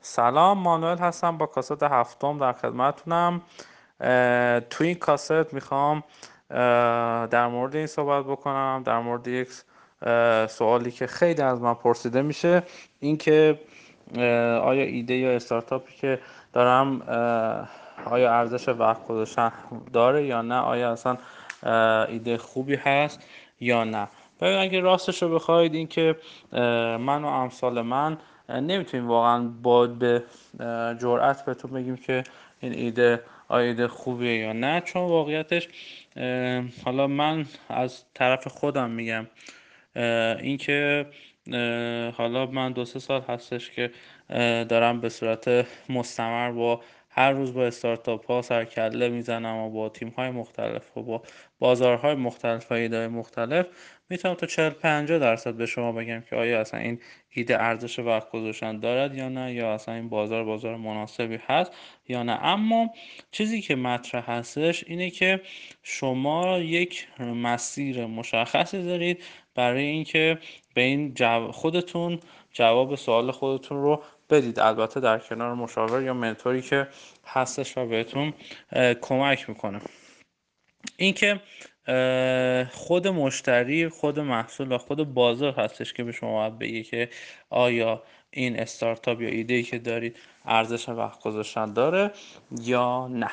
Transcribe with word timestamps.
سلام 0.00 0.58
مانوئل 0.58 0.98
هستم 0.98 1.38
با 1.38 1.46
کاست 1.46 1.82
هفتم 1.82 2.38
در 2.38 2.52
خدمتتونم 2.52 3.40
تو 4.70 4.84
این 4.84 4.94
کاست 4.94 5.54
می‌خوام 5.54 6.02
در 7.30 7.46
مورد 7.46 7.76
این 7.76 7.86
صحبت 7.86 8.24
بکنم 8.24 8.82
در 8.84 8.98
مورد 8.98 9.28
یک 9.28 9.48
سوالی 10.50 10.90
که 10.90 11.06
خیلی 11.06 11.42
از 11.42 11.60
من 11.60 11.74
پرسیده 11.74 12.22
میشه. 12.22 12.62
اینکه 13.00 13.60
آیا 14.62 14.82
ایده 14.82 15.14
یا 15.14 15.30
استارتاپی 15.30 15.96
که 15.96 16.20
دارم 16.52 17.00
آیا 18.06 18.32
ارزش 18.32 18.68
وقت 18.68 19.06
گذاشتن 19.06 19.52
داره 19.92 20.26
یا 20.26 20.42
نه؟ 20.42 20.54
آیا 20.54 20.92
اصلا 20.92 21.16
ایده 22.08 22.38
خوبی 22.38 22.74
هست 22.74 23.20
یا 23.60 23.84
نه؟ 23.84 24.08
ببین 24.40 24.58
اگه 24.58 24.80
راستش 24.80 25.22
رو 25.22 25.34
بخواید 25.34 25.74
اینکه 25.74 26.16
من 27.00 27.24
و 27.24 27.26
امثال 27.26 27.82
من 27.82 28.18
نمی‌تونیم 28.50 29.08
واقعا 29.08 29.48
با 29.62 29.86
به 29.86 30.24
جرأت 31.00 31.44
بهتون 31.44 31.70
بگیم 31.70 31.96
که 31.96 32.24
این 32.60 32.72
ایده 32.72 33.22
ایده 33.50 33.88
خوبیه 33.88 34.38
یا 34.38 34.52
نه. 34.52 34.80
چون 34.80 35.02
واقعیتش 35.02 35.68
حالا 36.84 37.06
من 37.06 37.46
از 37.68 38.04
طرف 38.14 38.48
خودم 38.48 38.90
میگم 38.90 39.26
اینکه 40.42 41.06
حالا 42.16 42.46
من 42.46 42.72
دو 42.72 42.84
سه 42.84 42.98
سال 42.98 43.20
هستش 43.28 43.70
که 43.70 43.90
دارم 44.68 45.00
به 45.00 45.08
صورت 45.08 45.66
مستمر 45.88 46.52
با 46.52 46.80
هر 47.18 47.30
روز 47.30 47.54
با 47.54 47.66
استارتاپ 47.66 48.26
ها 48.26 48.42
سرکله 48.42 49.08
می‌زنم 49.08 49.56
و 49.56 49.70
با 49.70 49.88
تیم 49.88 50.08
های 50.08 50.30
مختلف 50.30 50.96
و 50.96 51.02
با 51.02 51.22
بازارهای 51.58 52.14
مختلف 52.14 52.70
و 52.72 52.74
ایده 52.74 53.08
مختلف 53.08 53.66
می‌تونم 54.10 54.34
تا 54.34 54.46
40 54.46 54.70
50 54.70 55.18
درصد 55.18 55.54
به 55.54 55.66
شما 55.66 55.92
بگم 55.92 56.20
که 56.20 56.36
آیا 56.36 56.60
اصلا 56.60 56.80
این 56.80 57.00
ایده 57.30 57.62
ارزش 57.62 57.98
وقت 57.98 58.30
گذاشتن 58.30 58.80
دارد 58.80 59.14
یا 59.14 59.28
نه 59.28 59.54
یا 59.54 59.74
اصلا 59.74 59.94
این 59.94 60.08
بازار 60.08 60.44
بازار 60.44 60.76
مناسبی 60.76 61.38
هست 61.46 61.72
یا 62.08 62.22
نه. 62.22 62.44
اما 62.44 62.90
چیزی 63.30 63.60
که 63.60 63.76
مطرح 63.76 64.30
هستش 64.30 64.84
اینه 64.86 65.10
که 65.10 65.40
شما 65.82 66.58
یک 66.58 67.08
مسیر 67.20 68.06
مشخصی 68.06 68.82
دارید 68.84 69.24
برای 69.54 69.84
اینکه 69.84 70.38
به 70.74 70.80
این 70.80 71.14
خودتون 71.50 72.20
جواب 72.52 72.94
سوال 72.94 73.30
خودتون 73.30 73.82
رو 73.82 74.02
بدید. 74.30 74.60
البته 74.60 75.00
در 75.00 75.18
کنار 75.18 75.54
مشاور 75.54 76.02
یا 76.02 76.14
منتوری 76.14 76.62
که 76.62 76.88
هستش 77.26 77.78
و 77.78 77.86
بهتون 77.86 78.34
کمک 79.00 79.48
می‌کنه. 79.48 79.80
اینکه 80.96 81.40
خود 82.72 83.08
مشتری 83.08 83.88
خود 83.88 84.20
محصول 84.20 84.72
و 84.72 84.78
خود 84.78 85.14
بازار 85.14 85.52
هستش 85.52 85.92
که 85.92 86.04
به 86.04 86.12
شما 86.12 86.32
باید 86.32 86.58
بگه 86.58 86.82
که 86.82 87.08
آیا 87.50 88.02
این 88.30 88.60
استارتاپ 88.60 89.20
یا 89.20 89.28
ایده 89.28 89.54
ای 89.54 89.62
که 89.62 89.78
دارید 89.78 90.16
ارزش 90.44 90.88
وقت 90.88 91.20
گذاشتن 91.20 91.72
داره 91.72 92.10
یا 92.60 93.08
نه. 93.08 93.30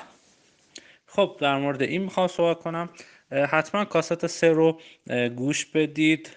خب 1.07 1.37
در 1.39 1.57
مورد 1.57 1.81
این 1.81 2.01
می‌خوام 2.01 2.27
صحبت 2.27 2.59
کنم. 2.59 2.89
حتما 3.49 3.85
کاست 3.85 4.27
سه 4.27 4.49
رو 4.49 4.79
گوش 5.35 5.65
بدید. 5.65 6.29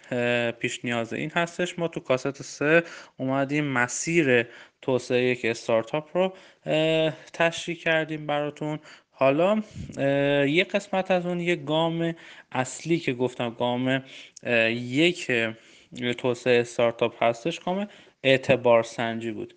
پیش 0.59 0.85
نیاز 0.85 1.13
این 1.13 1.31
هستش. 1.31 1.79
ما 1.79 1.89
تو 1.89 2.01
کاست 2.01 2.43
سه 2.43 2.83
اومدیم 3.17 3.65
مسیر 3.65 4.47
توسعه 4.83 5.25
یک 5.25 5.45
استارتاپ 5.45 6.17
رو 6.17 6.33
تشریح 7.33 7.77
کردیم 7.77 8.27
براتون. 8.27 8.79
حالا 9.11 9.63
یه 10.47 10.65
قسمت 10.65 11.11
از 11.11 11.27
اون 11.27 11.41
یه 11.41 11.57
گام 11.57 12.15
اصلی 12.53 12.99
که 12.99 13.13
گفتم 13.13 13.51
گام 13.51 14.05
یک 14.71 15.33
توسعه 16.19 16.61
استارتاپ 16.61 17.23
هستش 17.23 17.61
گام 17.61 17.89
اعتبار 18.23 18.83
سنجی 18.83 19.31
بود. 19.31 19.55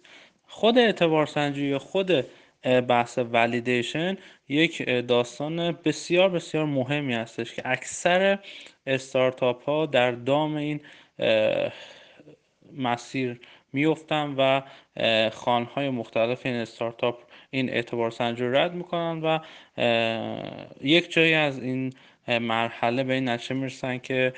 خود 0.47 0.77
اعتبار 0.77 1.25
سنجی 1.25 1.65
یا 1.67 1.79
خود 1.79 2.25
بحث 2.63 3.19
ولیدیشن 3.31 4.17
یک 4.49 4.89
داستان 4.89 5.71
بسیار 5.71 6.29
بسیار 6.29 6.65
مهمی 6.65 7.13
هستش 7.13 7.53
که 7.53 7.61
اکثر 7.65 8.39
استارتاپ 8.87 9.63
ها 9.63 9.85
در 9.85 10.11
دام 10.11 10.55
این 10.55 10.81
مسیر 12.77 13.39
میفتن 13.73 14.35
و 14.37 14.61
خانهای 15.29 15.89
مختلف 15.89 16.45
این 16.45 16.55
استارتاپ 16.55 17.23
این 17.49 17.69
اعتبار 17.69 18.11
سنجی 18.11 18.43
رو 18.43 18.55
رد 18.55 18.73
می‌کنن 18.73 19.21
و 19.21 19.39
یک 20.81 21.11
جایی 21.11 21.33
از 21.33 21.59
این 21.59 21.93
مرحله 22.27 23.03
به 23.03 23.13
این 23.13 23.29
نتیجه 23.29 23.55
می‌رسن 23.55 23.97
که 23.97 24.33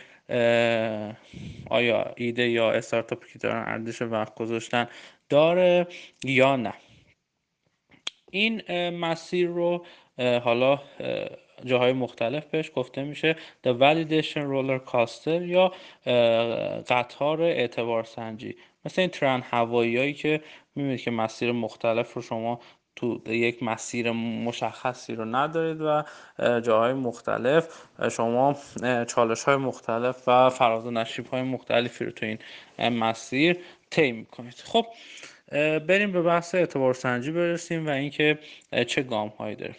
آیا 1.69 2.13
ایده 2.17 2.49
یا 2.49 2.71
استارتاپی 2.71 3.33
که 3.33 3.39
دارن 3.39 3.63
ارزش 3.67 4.01
وقت 4.01 4.35
گذاشتن 4.35 4.87
داره 5.29 5.87
یا 6.23 6.55
نه. 6.55 6.73
این 8.33 8.89
مسیر 8.89 9.47
رو 9.47 9.85
حالا 10.19 10.79
جاهای 11.65 11.93
مختلف 11.93 12.45
بهش 12.45 12.71
گفته 12.75 13.03
میشه 13.03 13.35
The 13.67 13.69
Validation 13.69 14.43
Roller 14.53 14.91
Coaster 14.91 15.41
یا 15.41 15.71
قطار 16.87 17.41
اعتبار 17.41 18.03
سنجی. 18.03 18.55
مثل 18.85 19.01
این 19.01 19.09
ترن 19.09 19.41
هایی 19.41 20.13
که 20.13 20.41
می‌بینید 20.75 21.01
که 21.01 21.11
مسیر 21.11 21.51
مختلف 21.51 22.13
رو 22.13 22.21
شما 22.21 22.59
تو 22.95 23.21
یک 23.27 23.63
مسیر 23.63 24.11
مشخصی 24.11 25.15
رو 25.15 25.25
ندارید 25.25 25.81
و 25.81 26.03
جاهای 26.59 26.93
مختلف 26.93 27.67
شما 28.11 28.55
چالش 29.07 29.43
های 29.43 29.55
مختلف 29.55 30.27
و 30.27 30.49
فراز 30.49 30.85
و 30.85 30.91
نشیب 30.91 31.27
های 31.27 31.41
مختلفی 31.41 32.05
رو 32.05 32.11
تو 32.11 32.25
این 32.25 32.39
مسیر 32.89 33.57
طی 33.89 34.11
می‌کنید. 34.11 34.53
خب 34.53 34.85
بریم 35.87 36.11
به 36.11 36.21
بحث 36.21 36.55
اعتبار 36.55 36.93
سنجی 36.93 37.31
برسیم 37.31 37.87
و 37.87 37.89
اینکه 37.89 38.39
چه 38.87 39.01
گام 39.03 39.27
هایی 39.27 39.55
داره 39.55 39.75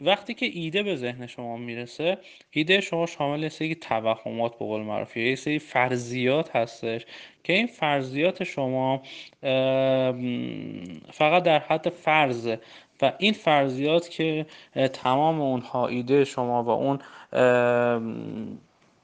وقتی 0.00 0.34
که 0.34 0.46
ایده 0.46 0.82
به 0.82 0.96
ذهن 0.96 1.26
شما 1.26 1.56
می‌رسه 1.56 2.18
ایده 2.50 2.80
شما 2.80 3.06
شامل 3.06 3.42
یه 3.42 3.48
سری 3.48 3.74
توهمات 3.74 4.52
به 4.52 4.64
قول 4.64 4.80
معروف 4.80 5.16
یه 5.16 5.36
سری 5.36 5.58
فرضیات 5.58 6.56
هستش 6.56 7.06
که 7.44 7.52
این 7.52 7.66
فرضیات 7.66 8.44
شما 8.44 9.02
فقط 11.12 11.42
در 11.42 11.58
حد 11.58 11.88
فرضه 11.88 12.60
و 13.02 13.12
این 13.18 13.32
فرضیات 13.32 14.08
که 14.08 14.46
تمام 14.92 15.40
اونها 15.40 15.88
ایده 15.88 16.24
شما 16.24 16.64
و 16.64 16.68
اون 16.68 16.98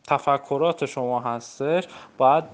تفکرات 0.07 0.87
شما 0.87 1.21
هستش 1.21 1.85
باید 2.19 2.45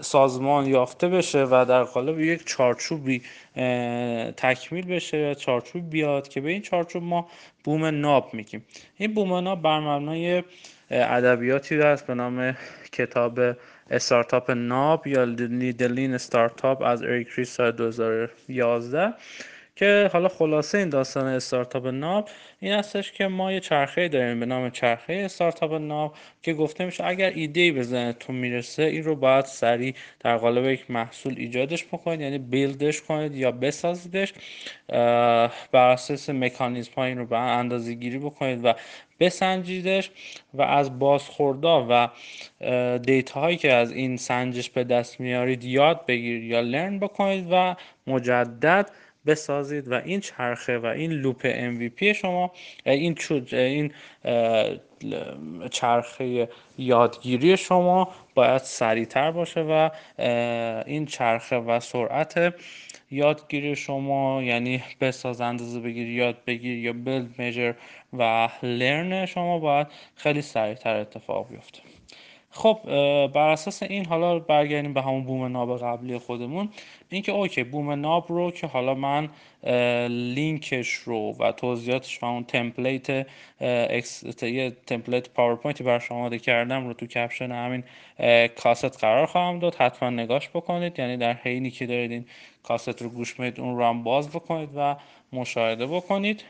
سازمان 0.00 0.66
یافته 0.66 1.08
بشه 1.08 1.44
و 1.44 1.64
در 1.68 1.82
قالب 1.84 2.20
یک 2.20 2.46
چارچوبی 2.46 3.22
تکمیل 4.36 4.86
بشه 4.86 5.18
یا 5.18 5.34
چارچوب 5.34 5.90
بیاد 5.90 6.28
که 6.28 6.40
به 6.40 6.50
این 6.50 6.62
چارچوب 6.62 7.02
ما 7.02 7.28
بوم 7.64 7.84
ناب 7.84 8.34
میگیم. 8.34 8.64
این 8.96 9.14
بوم 9.14 9.34
ناب 9.34 9.62
بر 9.62 9.80
مبنای 9.80 10.42
ادبیاتی 10.90 11.76
هست 11.76 12.06
به 12.06 12.14
نام 12.14 12.56
کتاب 12.92 13.40
استارتاپ 13.90 14.50
ناب 14.50 15.06
یا 15.06 15.24
لیدلین 15.24 16.14
استارتاپ 16.14 16.82
از 16.82 17.02
اریک 17.02 17.28
ریس 17.36 17.56
سال 17.56 17.70
2011 17.70 19.14
که 19.78 20.10
حالا 20.12 20.28
خلاصه 20.28 20.78
این 20.78 20.88
داستان 20.88 21.26
استارتاپ 21.26 21.86
ناب 21.86 22.28
این 22.60 22.72
هستش 22.72 23.12
که 23.12 23.26
ما 23.26 23.52
یه 23.52 23.60
چرخه 23.60 24.08
داریم 24.08 24.40
به 24.40 24.46
نام 24.46 24.70
چرخه 24.70 25.12
استارتاپ 25.12 25.72
ناب 25.72 26.16
که 26.42 26.54
گفته 26.54 26.84
میشه 26.84 27.04
اگر 27.04 27.30
ایده 27.34 27.60
ای 27.60 27.70
به 27.70 27.82
ذهنتون 27.82 28.36
می‌رسه 28.36 28.82
این 28.82 29.04
رو 29.04 29.16
باید 29.16 29.44
سریع 29.44 29.94
در 30.20 30.36
قالب 30.36 30.64
یک 30.64 30.90
محصول 30.90 31.34
ایجادش 31.36 31.84
بکنید 31.84 32.20
یعنی 32.20 32.38
بیلدش 32.38 33.02
کنید 33.02 33.34
یا 33.34 33.52
بسازیدش 33.52 34.32
بر 35.72 35.90
اساس 35.90 36.30
مکانیزم 36.30 36.92
ها 36.96 37.04
این 37.04 37.18
رو 37.18 37.26
به 37.26 37.38
اندازه 37.38 37.94
گیری 37.94 38.18
بکنید 38.18 38.64
و 38.64 38.74
بسنجیدش 39.20 40.10
و 40.54 40.62
از 40.62 40.98
بازخوردا 40.98 41.86
و 41.90 42.08
دیتا 42.98 43.40
هایی 43.40 43.56
که 43.56 43.72
از 43.72 43.92
این 43.92 44.16
سنجش 44.16 44.70
به 44.70 44.84
دست 44.84 45.20
میارید 45.20 45.64
یاد 45.64 46.06
بگیرید 46.06 46.42
یا 46.42 46.60
لرن 46.60 46.98
بکنید 46.98 47.46
و 47.50 47.76
مجدد 48.06 48.90
بسازید 49.28 49.92
و 49.92 49.94
این 49.94 50.20
چرخه 50.20 50.78
و 50.78 50.86
این 50.86 51.12
لوپ 51.12 51.42
MVP 51.52 52.02
شما 52.02 52.52
این 52.86 53.18
این 53.52 53.92
چرخه 55.70 56.48
یادگیری 56.78 57.56
شما 57.56 58.08
باید 58.34 58.62
سریعتر 58.62 59.30
باشه 59.30 59.60
و 59.60 59.90
این 60.86 61.06
چرخه 61.06 61.56
و 61.56 61.80
سرعت 61.80 62.54
یادگیری 63.10 63.76
شما 63.76 64.42
یعنی 64.42 64.82
بساز 65.00 65.40
اندازه 65.40 65.80
بگیر 65.80 66.08
یاد 66.08 66.44
بگیر 66.46 66.78
یا 66.78 66.92
بیلد 66.92 67.38
میجر 67.38 67.74
و 68.12 68.48
لرن 68.62 69.26
شما 69.26 69.58
باید 69.58 69.86
خیلی 70.16 70.42
سریعتر 70.42 70.96
اتفاق 70.96 71.48
بیفته. 71.48 71.87
خب 72.50 72.78
بر 73.26 73.48
اساس 73.48 73.82
این 73.82 74.06
حالا 74.06 74.38
برگردیم 74.38 74.94
به 74.94 75.02
همون 75.02 75.24
بوم 75.24 75.44
ناب 75.44 75.78
قبلی 75.78 76.18
خودمون. 76.18 76.68
اینکه 77.10 77.32
اوکی 77.32 77.64
بوم 77.64 77.90
ناب 77.90 78.26
رو 78.28 78.50
که 78.50 78.66
حالا 78.66 78.94
من 78.94 79.28
لینکش 80.08 80.92
رو 80.94 81.34
و 81.38 81.52
توضیحاتش 81.52 82.22
و 82.22 82.26
اون 82.26 82.44
تمپلیت 82.44 83.26
یه 84.42 84.76
template 84.86 85.28
پاورپوینتی 85.28 85.84
برش 85.84 86.12
آماده 86.12 86.38
کردم 86.38 86.86
رو 86.86 86.92
تو 86.92 87.06
caption 87.06 87.52
همین 87.52 87.84
کاست 88.48 88.98
قرار 88.98 89.26
خواهم 89.26 89.58
داد. 89.58 89.74
حتما 89.74 90.10
نگاش 90.10 90.48
بکنید. 90.48 90.98
یعنی 90.98 91.16
در 91.16 91.32
حینی 91.32 91.70
که 91.70 91.86
دارید 91.86 92.10
این 92.10 92.24
کاست 92.62 93.02
رو 93.02 93.08
گوش 93.08 93.40
می‌دید 93.40 93.60
اون 93.60 93.76
رو 93.76 93.84
هم 93.84 94.02
باز 94.02 94.30
بکنید 94.30 94.68
و 94.76 94.96
مشاهده 95.32 95.86
بکنید. 95.86 96.44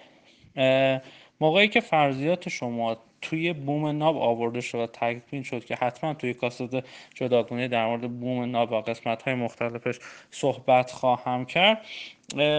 موقعی 1.41 1.69
که 1.69 1.81
فرضیات 1.81 2.49
شما 2.49 2.97
توی 3.23 3.53
بوم 3.53 3.87
ناب 3.87 4.17
آورده 4.17 4.61
شد 4.61 4.79
و 4.79 4.87
تکمیل 4.87 5.43
شد 5.43 5.65
که 5.65 5.75
حتما 5.75 6.15
توی 6.15 6.35
کاست 6.35 6.77
جداگانه 7.15 7.69
در 7.69 7.87
مورد 7.87 8.21
بوم 8.21 8.51
ناب 8.51 8.73
و 8.73 8.81
قسمت 8.81 9.23
های 9.23 9.35
مختلفش 9.35 9.99
صحبت 10.31 10.91
خواهم 10.91 11.45
کرد. 11.45 11.85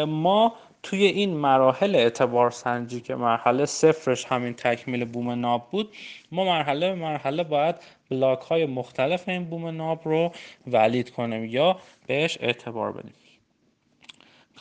ما 0.08 0.54
توی 0.84 1.06
این 1.06 1.38
مراحل 1.38 1.96
اعتبار 1.96 2.52
سنجی 2.52 3.02
که 3.02 3.16
مرحله 3.16 3.66
صفرش 3.66 4.26
همین 4.26 4.54
تکمیل 4.54 5.06
بوم 5.06 5.30
ناب 5.30 5.70
بود 5.72 5.96
ما 6.32 6.46
مرحله 6.46 6.90
به 6.90 6.96
مرحله 6.96 7.44
باید 7.44 7.76
بلاک 8.10 8.40
های 8.40 8.66
مختلف 8.66 9.30
این 9.30 9.46
بوم 9.46 9.68
ناب 9.68 10.02
رو 10.04 10.32
ولید 10.68 11.10
کنیم 11.10 11.46
یا 11.46 11.80
بهش 12.08 12.38
اعتبار 12.42 12.92
بدیم. 12.92 13.14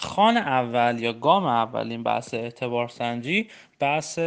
خان 0.00 0.36
اول 0.36 0.98
یا 1.00 1.12
گام 1.12 1.46
اول 1.46 1.90
این 1.90 2.02
بحث 2.02 2.34
اعتبار 2.34 2.88
سنجی 2.88 3.48
بحث 3.80 4.18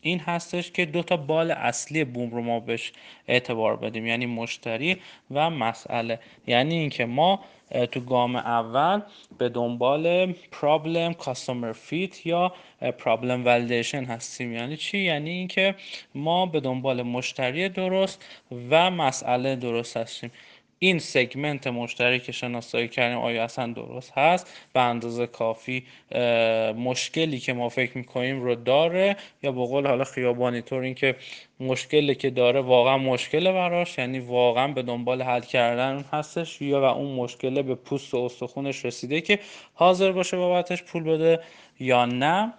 این 0.00 0.20
هستش 0.20 0.70
که 0.70 0.86
دو 0.86 1.02
تا 1.02 1.16
بال 1.16 1.50
اصلی 1.50 2.04
بوم 2.04 2.30
رو 2.30 2.42
ما 2.42 2.60
بهش 2.60 2.92
اعتبار 3.28 3.76
بدیم 3.76 4.06
یعنی 4.06 4.26
مشتری 4.26 4.96
و 5.30 5.50
مسئله. 5.50 6.18
یعنی 6.46 6.78
اینکه 6.78 7.06
ما 7.06 7.40
تو 7.92 8.00
گام 8.00 8.36
اول 8.36 9.00
به 9.38 9.48
دنبال 9.48 10.32
problem 10.32 11.14
customer 11.14 11.72
fit 11.72 12.26
یا 12.26 12.52
problem 12.98 13.44
validation 13.46 14.04
هستیم. 14.04 14.52
یعنی 14.52 14.76
چی؟ 14.76 14.98
یعنی 14.98 15.30
اینکه 15.30 15.74
ما 16.14 16.46
به 16.46 16.60
دنبال 16.60 17.02
مشتری 17.02 17.68
درست 17.68 18.24
و 18.70 18.90
مسئله 18.90 19.56
درست 19.56 19.96
هستیم. 19.96 20.30
این 20.78 20.98
segment 20.98 21.66
مشتری 21.66 22.20
که 22.20 22.32
شناسایی 22.32 22.88
کردیم 22.88 23.18
آیا 23.18 23.44
اصلا 23.44 23.72
درست 23.72 24.12
هست؟ 24.12 24.68
به 24.72 24.80
اندازه 24.80 25.26
کافی 25.26 25.84
مشکلی 26.76 27.38
که 27.38 27.52
ما 27.52 27.68
فکر 27.68 27.98
می‌کنیم 27.98 28.42
رو 28.42 28.54
داره؟ 28.54 29.16
یا 29.42 29.52
به 29.52 29.66
قول 29.66 29.86
حالا 29.86 30.04
خیابانی 30.04 30.62
طور 30.62 30.82
اینکه 30.82 31.16
مشکلی 31.60 32.14
که 32.14 32.30
داره 32.30 32.60
واقعا 32.60 32.98
مشکل 32.98 33.52
براش؟ 33.52 33.98
یعنی 33.98 34.18
واقعا 34.18 34.68
به 34.68 34.82
دنبال 34.82 35.22
حل 35.22 35.40
کردن 35.40 36.04
هستش 36.12 36.62
یا 36.62 36.80
و 36.80 36.84
اون 36.84 37.16
مشکل 37.16 37.62
به 37.62 37.74
پوست 37.74 38.14
و 38.14 38.16
استخونش 38.16 38.84
رسیده 38.84 39.20
که 39.20 39.38
حاضر 39.74 40.12
باشه 40.12 40.36
بابتش 40.36 40.82
پول 40.82 41.02
بده 41.02 41.40
یا 41.80 42.04
نه؟ 42.04 42.52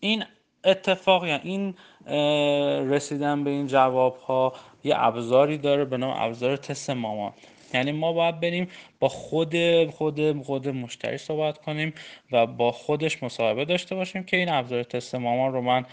این 0.00 0.24
اتفاق 0.64 1.26
یا 1.26 1.40
این 1.42 1.74
رسیدن 2.90 3.44
به 3.44 3.50
این 3.50 3.66
جواب 3.66 4.16
ها 4.16 4.52
یه 4.84 4.94
ابزاری 4.96 5.58
داره 5.58 5.84
به 5.84 5.96
نام 5.96 6.14
ابزار 6.22 6.56
تست 6.56 6.90
مامان. 6.90 7.32
یعنی 7.74 7.92
ما 7.92 8.12
باید 8.12 8.40
بریم 8.40 8.68
با 9.00 9.08
خود 9.08 9.54
خود 9.90 10.42
خود 10.42 10.68
مشتری 10.68 11.18
صحبت 11.18 11.58
کنیم 11.58 11.94
و 12.32 12.46
با 12.46 12.72
خودش 12.72 13.22
مصاحبه 13.22 13.64
داشته 13.64 13.94
باشیم 13.94 14.24
که 14.24 14.36
این 14.36 14.48
ابزار 14.48 14.82
تست 14.82 15.14
مامان 15.14 15.52
رو 15.52 15.60
من 15.60 15.84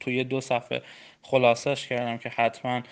توی 0.00 0.24
دو 0.24 0.40
صفحه 0.40 0.82
خلاصش 1.22 1.86
کردم 1.86 2.18
که 2.18 2.28
حتما 2.28 2.82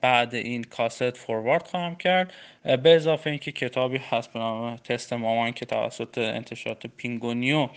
بعد 0.00 0.34
این 0.34 0.64
کاست 0.64 1.16
forward 1.16 1.66
خواهم 1.66 1.96
کرد. 1.96 2.32
به 2.62 2.94
اضافه 2.94 3.30
اینکه 3.30 3.52
کتابی 3.52 3.98
هست 3.98 4.32
به 4.32 4.38
نام 4.38 4.76
تست 4.76 5.12
مامان 5.12 5.52
که 5.52 5.66
توسط 5.66 6.18
انتشارات 6.18 6.86
پینگونیو 6.86 7.68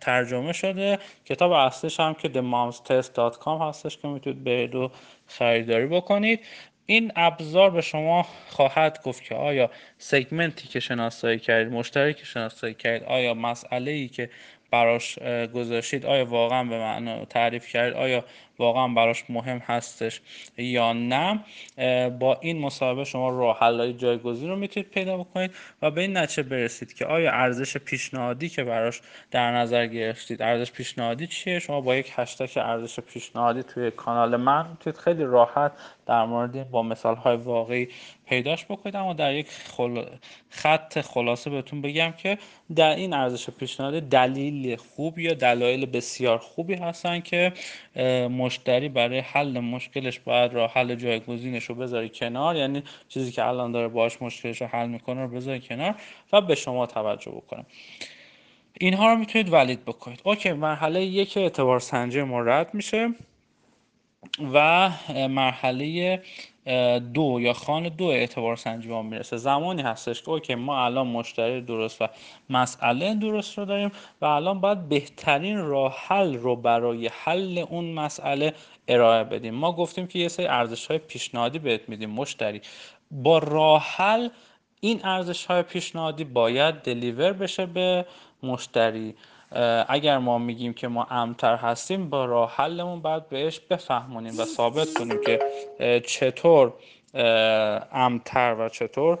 ترجمه 0.00 0.52
شده. 0.52 0.98
کتاب 1.24 1.52
اصلش 1.52 2.00
هم 2.00 2.14
که 2.14 2.28
themomstest.com 2.28 3.60
هستش 3.60 3.98
که 3.98 4.08
می‌تونید 4.08 4.44
به 4.44 4.66
دو 4.66 4.90
خریداری 5.26 5.86
بکنید. 5.86 6.40
این 6.86 7.12
ابزار 7.16 7.70
به 7.70 7.80
شما 7.80 8.26
خواهد 8.48 9.02
گفت 9.02 9.24
که 9.24 9.34
آیا 9.34 9.70
segment 9.98 10.59
ی 10.59 10.68
که 10.68 10.80
شناسایی 10.80 11.38
کردید 11.38 11.72
مشتری 11.72 12.14
که 12.14 12.24
شناسایی 12.24 12.74
کردید 12.74 13.08
آیا 13.08 13.34
مسئله 13.34 13.90
ای 13.90 14.08
که 14.08 14.30
براش 14.70 15.18
گذاشتید 15.54 16.06
آیا 16.06 16.24
واقعا 16.24 16.64
به 16.64 16.78
معنا 16.78 17.24
تعریف 17.24 17.68
کرد 17.68 17.92
آیا 17.92 18.24
واقعا 18.58 18.88
براش 18.88 19.24
مهم 19.28 19.58
هستش 19.58 20.20
یا 20.58 20.92
نه 20.92 21.44
با 22.08 22.38
این 22.40 22.58
مصاحبه 22.58 23.04
شما 23.04 23.30
راه 23.30 23.58
حلای 23.58 23.92
جایگزین 23.92 24.48
رو 24.48 24.56
می‌تونید 24.56 24.90
پیدا 24.90 25.16
بکنید 25.16 25.50
و 25.82 25.90
به 25.90 26.00
این 26.00 26.16
نتیجه 26.16 26.42
برسید 26.42 26.94
که 26.94 27.06
آیا 27.06 27.32
ارزش 27.32 27.76
پیشنهادی 27.76 28.48
که 28.48 28.64
براش 28.64 29.00
در 29.30 29.52
نظر 29.52 29.86
گرفتید 29.86 30.42
ارزش 30.42 30.72
پیشنهادی 30.72 31.26
چیه؟ 31.26 31.58
شما 31.58 31.80
با 31.80 31.96
یک 31.96 32.12
هشتگ 32.16 32.58
ارزش 32.58 33.00
پیشنهادی 33.00 33.62
توی 33.62 33.90
کانال 33.90 34.36
من 34.36 34.66
می‌تونید 34.70 34.98
خیلی 34.98 35.24
راحت 35.24 35.72
در 36.06 36.24
مورد 36.24 36.70
با 36.70 36.82
مثال 36.82 37.14
های 37.14 37.36
واقعی 37.36 37.88
پیداش 38.28 38.64
بکنید. 38.64 38.96
اما 38.96 39.12
در 39.12 39.34
یک 39.34 39.50
خل... 39.50 40.04
خط 40.50 41.00
خلاصه 41.00 41.50
بهتون 41.50 41.82
بگم 41.82 42.12
که 42.12 42.38
در 42.76 42.96
این 42.96 43.14
ارزش 43.14 43.50
پیشنهادی 43.50 44.00
دلیل 44.00 44.76
خوب 44.76 45.18
یا 45.18 45.34
دلایل 45.34 45.86
بسیار 45.86 46.38
خوبی 46.38 46.74
هستن 46.74 47.20
که 47.20 47.52
مشتری 48.46 48.88
برای 48.88 49.18
حل 49.18 49.60
مشکلش 49.60 50.18
باید 50.20 50.52
راه 50.52 50.72
حل 50.72 50.94
جایگزینش 50.94 51.64
رو 51.64 51.74
بذاری 51.74 52.08
کنار. 52.08 52.56
یعنی 52.56 52.82
چیزی 53.08 53.32
که 53.32 53.44
الان 53.44 53.72
داره 53.72 53.88
باش 53.88 54.22
مشکلش 54.22 54.60
رو 54.60 54.66
حل 54.66 54.88
می‌کنه 54.88 55.22
رو 55.22 55.28
بذاری 55.28 55.60
کنار 55.60 55.94
و 56.32 56.40
به 56.40 56.54
شما 56.54 56.86
توجه 56.86 57.30
بکنه. 57.30 57.66
اینها 58.80 59.12
رو 59.12 59.18
می‌تونید 59.18 59.52
ولید 59.52 59.84
بکنید. 59.84 60.20
اوکی 60.24 60.52
مرحله 60.52 61.04
یک 61.04 61.36
اعتبار 61.36 61.80
سنجی 61.80 62.22
ما 62.22 62.40
رد 62.40 62.74
میشه 62.74 63.08
و 64.52 64.90
مرحله 65.28 66.22
دو 67.14 67.38
یا 67.40 67.52
خان 67.52 67.88
دو 67.88 68.04
اعتبار 68.04 68.56
سنجی 68.56 68.88
ما 68.88 69.02
می‌رسه. 69.02 69.36
زمانی 69.36 69.82
هستش 69.82 70.22
که 70.22 70.30
اوکی 70.30 70.54
ما 70.54 70.84
الان 70.84 71.06
مشتری 71.06 71.60
درست 71.60 72.02
و 72.02 72.08
مسئله 72.50 73.14
درست 73.14 73.58
رو 73.58 73.64
داریم 73.64 73.92
و 74.20 74.24
الان 74.24 74.60
باید 74.60 74.88
بهترین 74.88 75.58
راه 75.58 75.96
حل 76.06 76.36
رو 76.36 76.56
برای 76.56 77.10
حل 77.24 77.64
اون 77.70 77.84
مسئله 77.84 78.54
ارائه 78.88 79.24
بدیم. 79.24 79.54
ما 79.54 79.72
گفتیم 79.72 80.06
که 80.06 80.18
یه 80.18 80.28
سری 80.28 80.46
ارزش 80.46 80.86
های 80.86 80.98
پیشنهادی 80.98 81.58
بهت 81.58 81.88
میدیم 81.88 82.10
مشتری. 82.10 82.60
با 83.10 83.38
راه 83.38 83.82
حل 83.96 84.28
این 84.80 85.00
ارزش 85.04 85.46
های 85.46 85.62
پیشنهادی 85.62 86.24
باید 86.24 86.74
دلیور 86.74 87.32
بشه 87.32 87.66
به 87.66 88.06
مشتری. 88.42 89.14
اگر 89.88 90.18
ما 90.18 90.38
میگیم 90.38 90.72
که 90.72 90.88
ما 90.88 91.04
امتر 91.10 91.56
هستیم 91.56 92.10
با 92.10 92.24
راه 92.24 92.54
حلمون 92.56 93.00
باید 93.00 93.28
بهش 93.28 93.60
بفهمونیم 93.60 94.40
و 94.40 94.44
ثابت 94.44 94.94
کنیم 94.94 95.18
که 95.26 95.38
چطور 96.06 96.72
امتر 97.92 98.56
و 98.58 98.68
چطور 98.68 99.18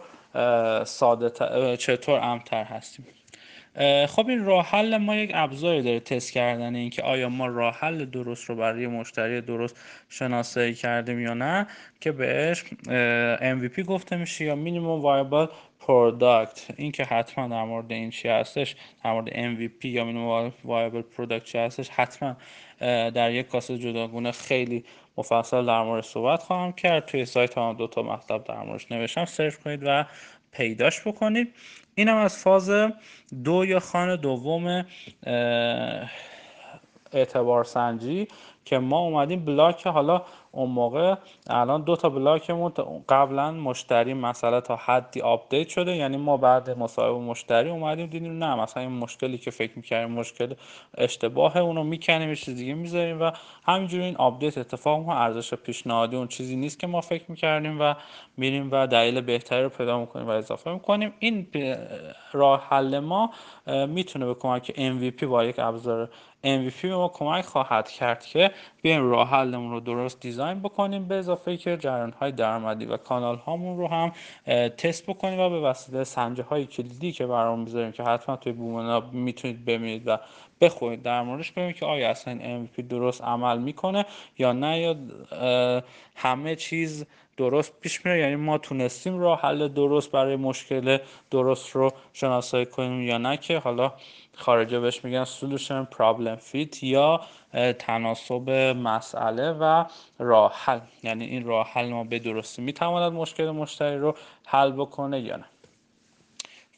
ساده 0.84 1.76
چطور 1.76 2.20
امتر 2.20 2.64
هستیم. 2.64 3.06
خب 4.08 4.28
این 4.28 4.44
راه 4.44 4.66
حل 4.66 4.96
ما 4.96 5.16
یک 5.16 5.30
ابزاری 5.34 5.82
داره 5.82 6.00
تست 6.00 6.32
کردن 6.32 6.74
اینکه 6.74 7.02
آیا 7.02 7.28
ما 7.28 7.46
راه 7.46 7.74
حل 7.74 8.04
درست 8.04 8.44
رو 8.44 8.56
برای 8.56 8.86
مشتری 8.86 9.40
درست 9.40 9.76
شناسایی 10.08 10.74
کردیم 10.74 11.20
یا 11.20 11.34
نه 11.34 11.66
که 12.00 12.12
بهش 12.12 12.64
MVP 13.40 13.80
گفته 13.80 14.16
میشه 14.16 14.44
یا 14.44 14.54
minimum 14.54 15.02
viable 15.02 15.46
product 15.86 16.66
این 16.76 16.92
که 16.92 17.04
حتما 17.04 17.48
در 17.48 17.64
مورد 17.64 17.92
این 17.92 18.10
چی 18.10 18.28
هستش 18.28 18.76
در 19.04 19.12
مورد 19.12 19.28
MVP 19.28 19.84
یا 19.84 20.04
minimum 20.04 20.52
viable 20.64 21.02
product 21.02 21.44
چی 21.44 21.58
هستش 21.58 21.88
حتما 21.88 22.36
در 23.10 23.32
یک 23.32 23.48
کاست 23.48 23.78
جداگونه 23.78 24.32
خیلی 24.32 24.84
مفصل 25.16 25.66
در 25.66 25.82
مورد 25.82 26.04
صحبت 26.04 26.42
خواهم 26.42 26.72
کرد. 26.72 27.06
توی 27.06 27.24
سایت 27.24 27.58
هم 27.58 27.72
دو 27.72 27.86
تا 27.86 28.02
مطلب 28.02 28.44
در 28.44 28.62
موردش 28.62 28.92
نوشتم. 28.92 29.24
search 29.24 29.54
کنید 29.54 29.82
و 29.82 30.04
پیداش 30.52 31.06
بکنید. 31.06 31.54
اینم 31.94 32.16
از 32.16 32.38
فاز 32.38 32.70
دو 33.44 33.64
یا 33.64 33.80
خانه 33.80 34.16
دوم 34.16 34.84
اعتبار 37.12 37.64
سنجی 37.64 38.28
که 38.64 38.78
ما 38.78 38.98
اومدیم 38.98 39.44
block 39.44 39.86
حالا 39.86 40.22
اون 40.56 40.70
موقع. 40.70 41.14
الان 41.50 41.82
دو 41.82 41.96
تا 41.96 42.08
block 42.08 42.48
مون 42.48 42.72
قبلا 43.08 43.50
مشتری 43.50 44.14
مسئله 44.14 44.60
تا 44.60 44.76
حدی 44.76 45.20
update 45.20 45.68
شده 45.68 45.96
یعنی 45.96 46.16
ما 46.16 46.36
بعد 46.36 46.78
مصاحبه 46.78 47.18
مشتری 47.18 47.70
اومدیم 47.70 48.06
دیدیم 48.06 48.44
نه 48.44 48.54
مثلا 48.54 48.82
این 48.82 48.92
مشکلی 48.92 49.38
که 49.38 49.50
فکر 49.50 49.72
می‌کردیم 49.76 50.14
مشکل 50.14 50.54
اشتباه 50.98 51.56
اونو 51.56 51.84
می‌کنیم 51.84 52.34
چیز 52.34 52.56
دیگه 52.56 52.74
می‌ذاریم 52.74 53.20
و 53.20 53.30
همینجوری 53.66 54.04
این 54.04 54.16
update 54.16 54.58
اتفاق 54.58 55.00
ما 55.00 55.14
ارزش 55.16 55.54
پیشنهادی 55.54 56.16
اون 56.16 56.28
چیزی 56.28 56.56
نیست 56.56 56.78
که 56.78 56.86
ما 56.86 57.00
فکر 57.00 57.24
می‌کردیم 57.28 57.80
و 57.80 57.94
میریم 58.36 58.68
و 58.72 58.86
دلیل 58.86 59.20
بهتری 59.20 59.62
رو 59.62 59.68
پیدا 59.68 60.00
می‌کنیم 60.00 60.26
و 60.26 60.30
اضافه 60.30 60.72
می‌کنیم. 60.72 61.12
این 61.18 61.46
راه 62.32 62.66
حل 62.70 62.98
ما 62.98 63.30
می‌تونه 63.88 64.26
به 64.26 64.34
کمک 64.34 64.72
MVP 64.76 65.24
با 65.24 65.44
یک 65.44 65.58
ابزار 65.58 66.08
MVP 66.44 66.82
به 66.82 66.96
ما 66.96 67.08
کمک 67.08 67.44
خواهد 67.44 67.88
کرد 67.88 68.24
که 68.24 68.50
بیایم 68.86 69.10
راه 69.10 69.30
حلمون 69.30 69.70
رو 69.70 69.80
درست 69.80 70.20
design 70.20 70.60
بکنیم 70.60 71.08
به 71.08 71.14
اضافه 71.14 71.56
که 71.56 71.76
جریان 71.76 72.10
های 72.10 72.32
درآمدی 72.32 72.84
و 72.84 72.96
کانال 72.96 73.36
هامون 73.36 73.78
رو 73.78 73.88
هم 73.88 74.12
تست 74.68 75.06
بکنیم 75.06 75.40
و 75.40 75.50
به 75.50 75.60
وسیله 75.60 76.04
سنجه 76.04 76.42
های 76.42 76.66
کلیدی 76.66 77.12
که 77.12 77.26
برام 77.26 77.60
می‌ذاریم 77.60 77.92
که 77.92 78.02
حتما 78.02 78.36
توی 78.36 78.52
بوم 78.52 78.81
ناب 78.81 79.00
می‌تونید 79.00 79.64
ببینید 79.64 80.02
و 80.06 80.18
بخونید 80.60 81.02
در 81.02 81.22
موردش 81.22 81.52
ببینید 81.52 81.76
که 81.76 81.86
آیا 81.86 82.10
اصلا 82.10 82.32
این 82.32 82.66
MVP 82.66 82.82
درست 82.82 83.22
عمل 83.22 83.58
می‌کنه 83.58 84.06
یا 84.38 84.52
نه 84.52 84.80
یا 84.80 84.96
همه 86.16 86.56
چیز 86.56 87.06
درست 87.36 87.80
پیش 87.80 88.06
میره. 88.06 88.18
یعنی 88.18 88.36
ما 88.36 88.58
تونستیم 88.58 89.18
راه 89.18 89.40
حل 89.40 89.68
درست 89.68 90.10
برای 90.10 90.36
مشکل 90.36 90.98
درست 91.30 91.70
رو 91.70 91.90
شناسایی 92.12 92.66
کنیم 92.66 93.02
یا 93.02 93.18
نه 93.18 93.36
که 93.36 93.58
حالا 93.58 93.92
خارجه 94.36 94.80
بهش 94.80 95.04
میگن 95.04 95.24
solution 95.24 95.96
problem 95.96 96.40
fit 96.52 96.82
یا 96.82 97.20
تناسب 97.78 98.50
مسئله 98.76 99.52
و 99.52 99.84
راه 100.18 100.52
حل. 100.54 100.80
یعنی 101.02 101.24
این 101.24 101.44
راه 101.44 101.66
حل 101.66 101.88
ما 101.88 102.04
به 102.04 102.18
درستی 102.18 102.62
می‌تواند 102.62 103.12
مشکل 103.12 103.50
مشتری 103.50 103.98
رو 103.98 104.14
حل 104.46 104.72
بکنه 104.72 105.20
یا 105.20 105.36
نه. 105.36 105.44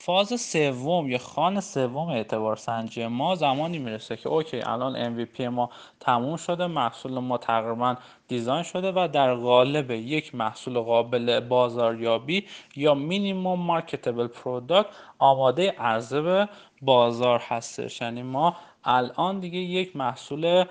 فاز 0.01 0.41
سوم 0.41 1.11
یا 1.11 1.19
خان 1.19 1.61
سوم 1.61 2.09
اعتبار 2.09 2.57
سنجی 2.57 3.07
ما 3.07 3.35
زمانی 3.35 3.79
می‌رسه 3.79 4.17
که 4.17 4.29
اوکی 4.29 4.61
الان 4.61 5.27
MVP 5.27 5.41
ما 5.41 5.71
تموم 6.01 6.37
شده 6.37 6.67
محصول 6.67 7.19
ما 7.19 7.39
تقریبا 7.39 7.97
design 8.29 8.63
شده 8.63 8.93
و 8.93 9.09
در 9.13 9.35
قالب 9.35 9.91
یک 9.91 10.35
محصول 10.35 10.81
قابل 10.81 11.41
بازاریابی 11.41 12.47
یا 12.77 12.95
minimum 12.95 13.61
marketable 13.61 14.27
product 14.27 14.89
آماده 15.19 15.71
عرضه 15.71 16.21
به 16.21 16.49
بازار 16.83 17.43
هستش. 17.49 18.01
یعنی 18.01 18.23
ما 18.23 18.57
الان 18.85 19.41
دیگه 19.41 19.59
یک 19.59 19.97
محصول 19.97 20.65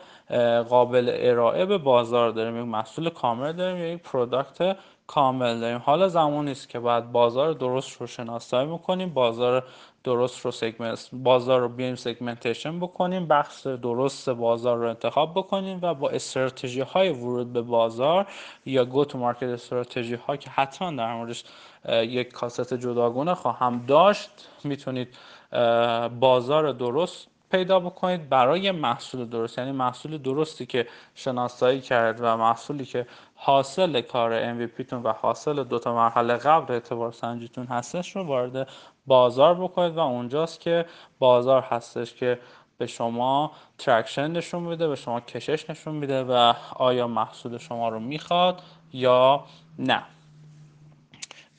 قابل 0.70 1.12
ارائه 1.14 1.66
به 1.66 1.78
بازار 1.78 2.32
داریم 2.32 2.58
یک 2.58 2.66
محصول 2.66 3.10
کامل 3.10 3.54
داریم 3.54 3.94
یک 3.94 4.02
product 4.02 4.78
کامل 5.08 5.60
داریم. 5.60 5.78
حالا 5.78 6.08
زمانی 6.08 6.52
است 6.52 6.70
که 6.70 6.80
باید 6.80 7.12
بازار 7.12 7.54
درست 7.54 8.02
رو 8.02 8.08
شناسایی 8.08 8.68
می‌کنیم 8.68 9.10
بازار 9.10 9.64
درست 10.04 10.46
رو 10.46 10.52
segment 10.52 11.10
بازار 11.14 11.62
رو 11.62 11.70
بیایم 11.70 11.96
segmentation 11.96 12.80
بکنیم 12.80 13.28
بخش 13.28 13.68
درست 13.68 14.30
بازار 14.30 14.78
رو 14.78 14.90
انتخاب 14.90 15.32
بکنیم 15.32 15.80
و 15.82 15.94
با 15.94 16.10
استراتژی 16.10 16.82
های 16.82 17.10
ورود 17.10 17.54
به 17.54 17.62
بازار 17.62 18.28
یا 18.66 18.86
go 18.86 19.06
to 19.06 19.18
market 19.18 19.44
استراتژی 19.44 20.16
ها 20.16 20.38
که 20.38 20.50
حتما 20.50 20.92
در 20.92 21.14
موردش 21.14 21.44
یک 21.90 22.32
کاست 22.32 22.74
جداگونه 22.74 23.36
خواهم 23.36 23.86
داشت 23.88 24.30
می‌تونید 24.64 25.18
بازار 26.20 26.72
درست 26.72 27.28
پیدا 27.52 27.80
بکنید 27.80 28.30
برای 28.30 28.72
محصول 28.72 29.26
درست. 29.26 29.58
یعنی 29.58 29.72
محصول 29.72 30.18
درستی 30.18 30.66
که 30.66 30.88
شناسایی 31.16 31.82
کرد 31.82 32.20
و 32.22 32.38
محصولی 32.38 32.86
که 32.86 33.08
حاصل 33.36 34.02
کار 34.02 34.54
MVP 34.68 34.86
تون 34.86 35.04
و 35.04 35.14
حاصل 35.14 35.64
دو 35.64 35.80
تا 35.80 35.96
مرحله 35.96 36.38
قبل 36.38 36.74
اعتبار 36.74 37.12
سنجیتون 37.12 37.66
هستش 37.66 38.16
رو 38.16 38.24
وارد 38.24 38.70
بازار 39.08 39.56
بکنید 39.56 39.96
و 39.96 40.00
اونجاست 40.00 40.60
که 40.60 40.86
بازار 41.20 41.62
هستش 41.62 42.14
که 42.14 42.40
به 42.78 42.88
شما 42.88 43.52
traction 43.78 44.32
نشون 44.32 44.64
میده 44.64 44.88
به 44.88 44.96
شما 44.96 45.20
کشش 45.20 45.70
نشون 45.70 45.96
میده 45.96 46.24
و 46.24 46.54
آیا 46.76 47.08
محصول 47.08 47.58
شما 47.58 47.90
رو 47.90 48.00
می‌خواد 48.00 48.62
یا 48.94 49.44
نه. 49.80 50.04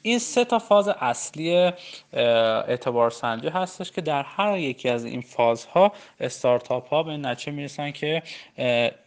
این 0.02 0.19
سه 0.19 0.45
تا 0.45 0.59
فاز 0.59 0.88
اصلی 0.88 1.73
اعتبار 2.12 3.11
سنجی 3.11 3.49
هستش 3.49 3.93
که 3.93 4.00
در 4.00 4.23
هر 4.23 4.59
یکی 4.59 4.88
از 4.88 5.05
این 5.05 5.21
فازها 5.21 5.93
استارتاپ 6.21 6.88
ها 6.88 7.02
به 7.02 7.17
نتیجه 7.17 7.52
می‌رسن 7.52 7.90
که 7.90 8.23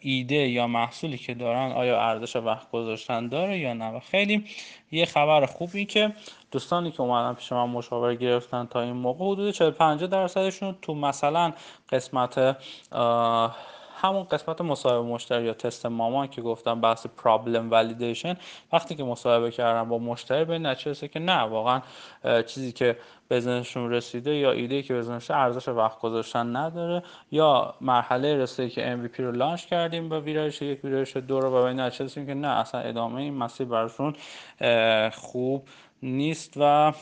ایده 0.00 0.34
یا 0.34 0.66
محصولی 0.66 1.18
که 1.18 1.34
دارن 1.34 1.72
آیا 1.72 2.00
ارزش 2.00 2.36
وقت 2.36 2.70
گذاشتن 2.70 3.28
داره 3.28 3.58
یا 3.58 3.72
نه. 3.72 3.90
و 3.90 4.00
خیلی 4.00 4.44
یه 4.92 5.04
خبر 5.04 5.46
خوبی 5.46 5.84
که 5.84 6.12
دوستانی 6.50 6.90
که 6.90 7.00
اومدن 7.00 7.34
پیش 7.34 7.52
من 7.52 7.64
مشاوره 7.64 8.14
گرفتن 8.14 8.66
تا 8.66 8.80
این 8.80 8.92
موقع 8.92 9.24
حدود 9.24 9.54
40 9.54 9.70
50 9.70 10.08
درصدشون 10.08 10.76
تو 10.82 10.94
مثلا 10.94 11.52
قسمت 11.92 12.56
همون 14.02 14.22
قسمت 14.22 14.60
مصاحبه 14.60 15.08
مشتری 15.08 15.44
یا 15.44 15.54
تست 15.54 15.86
مامان 15.86 16.26
که 16.26 16.42
گفتم 16.42 16.80
بحث 16.80 17.06
پرابلم 17.06 17.70
ولیدیشن 17.70 18.36
وقتی 18.72 18.94
که 18.94 19.04
مصاحبه 19.04 19.50
کردم 19.50 19.88
با 19.88 19.98
مشتری 19.98 20.44
به 20.44 20.76
که 21.12 21.20
نه 21.20 21.38
واقعا 21.38 21.80
چیزی 22.46 22.72
که 22.72 22.96
به 23.28 23.40
ذهنشون 23.40 23.90
رسیده 23.90 24.34
یا 24.34 24.52
ایده 24.52 24.82
که 24.82 25.02
ذهنش 25.02 25.30
ارزش 25.30 25.68
وقت 25.68 26.00
گذاشتن 26.00 26.56
نداره 26.56 27.02
یا 27.30 27.74
مرحله 27.80 28.36
رسیده 28.36 28.68
که 28.68 28.96
MVP 28.96 29.20
رو 29.20 29.32
launch 29.32 29.64
کردیم 29.64 30.08
با 30.08 30.20
ویرایش 30.20 30.62
یک 30.62 30.84
ویرایش 30.84 31.16
دو 31.16 31.40
رو 31.40 31.50
به 31.50 31.90
که 32.14 32.34
نه 32.34 32.48
اصلا 32.48 32.80
ادامه 32.80 33.20
این 33.20 33.34
مسیر 33.34 33.66
براشون 33.66 34.14
خوب 35.12 35.68
نیست 36.02 36.54
و 36.56 36.92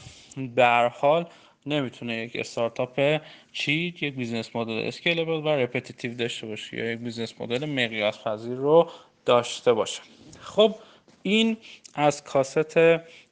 به 0.56 0.92
حال 1.00 1.26
نمی‌تونه 1.66 2.16
یک 2.16 2.36
استارتاپ 2.36 3.20
چیت 3.52 4.02
یک 4.02 4.14
business 4.14 4.56
model 4.56 4.82
scalable 4.86 5.32
و 5.32 5.48
repetitive 5.48 6.14
داشته 6.14 6.46
باشه 6.46 6.76
یا 6.76 6.92
یک 6.92 6.98
business 6.98 7.34
model 7.40 7.64
مقیاس 7.66 8.18
پذیر 8.18 8.54
رو 8.54 8.88
داشته 9.24 9.72
باشه. 9.72 10.02
خب 10.40 10.74
این 11.22 11.56
از 11.94 12.24
کاست 12.24 12.76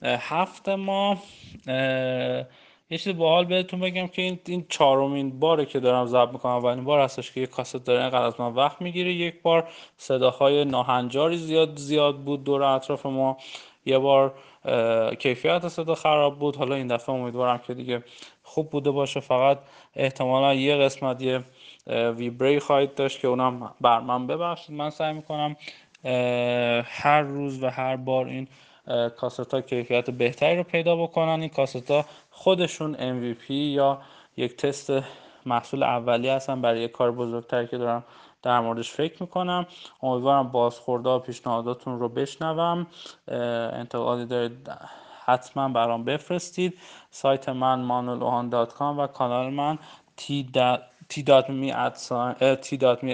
هفت 0.02 0.68
ما 0.68 1.22
یه 2.90 2.98
چیز 2.98 3.16
باحال 3.16 3.44
بهتون 3.44 3.80
بگم 3.80 4.06
که 4.06 4.38
این 4.46 4.66
چهارمین 4.68 5.38
باره 5.40 5.66
که 5.66 5.80
دارم 5.80 6.06
ضبط 6.06 6.32
می‌کنم. 6.32 6.52
اولین 6.52 6.84
بار 6.84 7.00
هستش 7.00 7.32
که 7.32 7.40
یه 7.40 7.46
کاست 7.46 7.76
داره 7.76 8.00
اینقدر 8.00 8.22
از 8.22 8.40
من 8.40 8.54
وقت 8.54 8.82
می‌گیره. 8.82 9.12
یک 9.12 9.42
بار 9.42 9.68
صداهای 9.96 10.64
ناهنجاری 10.64 11.36
زیاد 11.36 11.78
زیاد 11.78 12.18
بود 12.18 12.44
دور 12.44 12.62
اطراف 12.62 13.06
ما. 13.06 13.38
یه 13.86 13.98
بار 13.98 14.34
کیفیت 15.18 15.68
صدا 15.68 15.94
خراب 15.94 16.38
بود. 16.38 16.56
حالا 16.56 16.74
این 16.74 16.86
دفعه 16.86 17.14
امیدوارم 17.14 17.58
که 17.58 17.74
دیگه 17.74 18.04
خوب 18.42 18.70
بوده 18.70 18.90
باشه. 18.90 19.20
فقط 19.20 19.58
احتمالا 19.96 20.54
یه 20.54 20.76
قسمت 20.76 21.22
یه 21.22 21.44
ویبری 22.16 22.60
خواهید 22.60 22.94
داشت 22.94 23.20
که 23.20 23.28
اونم 23.28 23.74
بر 23.80 24.00
من 24.00 24.26
ببخشید. 24.26 24.76
من 24.76 24.90
سعی 24.90 25.12
می‌کنم 25.12 25.56
هر 26.84 27.22
روز 27.22 27.62
و 27.62 27.70
هر 27.70 27.96
بار 27.96 28.26
این 28.26 28.48
کاست 29.16 29.54
کیفیت 29.60 30.10
بهتری 30.10 30.56
رو 30.56 30.62
پیدا 30.62 30.96
بکنن. 30.96 31.40
این 31.40 31.48
کاست 31.48 31.92
خودشون 32.30 32.94
MVP 32.94 33.50
یا 33.50 33.98
یک 34.36 34.56
تست 34.56 34.92
محصول 35.46 35.82
اولی 35.82 36.28
هستن. 36.28 36.60
برای 36.60 36.80
یک 36.80 36.92
کار 36.92 37.12
بزرگتری 37.12 37.66
که 37.66 37.78
دارم 37.78 38.04
در 38.42 38.60
موردش 38.60 38.90
فکر 38.90 39.22
می‌کنم. 39.22 39.66
امیدوارم 40.02 40.48
بازخورده 40.48 41.18
پیشنهاداتون 41.18 41.98
رو 41.98 42.08
بشنوم. 42.08 42.86
انتقادی 43.28 44.26
دارید 44.26 44.70
حتما 45.24 45.68
برام 45.68 46.04
بفرستید. 46.04 46.78
سایت 47.10 47.48
من 47.48 47.88
manolohan.com 47.88 48.80
و 48.80 49.06
کانال 49.06 49.50
من 49.50 49.78
t.me 50.18 51.72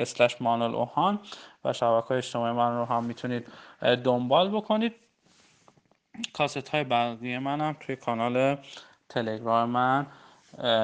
slash 0.04 0.34
manolohan 0.34 1.18
و 1.64 1.72
شبکه 1.72 2.06
های 2.08 2.18
اجتماعی 2.18 2.52
من 2.52 2.76
رو 2.76 2.84
هم 2.84 3.04
می‌تونید 3.04 3.46
دنبال 4.04 4.48
بکنید. 4.48 4.94
کاست 6.32 6.68
های 6.68 6.84
بقیه 6.84 7.38
من 7.38 7.60
هم 7.60 7.76
توی 7.80 7.96
کانال 7.96 8.56
تلگرام 9.08 9.70
من 9.70 10.06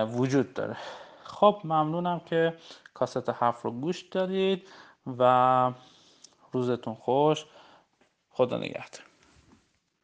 وجود 0.06 0.54
داره. 0.54 0.76
خب 1.40 1.60
ممنونم 1.64 2.20
که 2.20 2.54
کاست 2.94 3.28
هفت 3.28 3.64
رو 3.64 3.70
گوش 3.70 4.02
دادید 4.02 4.68
و 5.18 5.72
روزتون 6.52 6.94
خوش. 6.94 7.44
خدا 8.30 8.58
نگهدار. 8.58 9.09